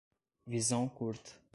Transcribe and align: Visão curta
Visão 0.47 0.89
curta 0.89 1.39